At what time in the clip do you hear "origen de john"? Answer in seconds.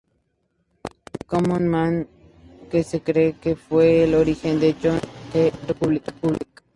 4.15-4.99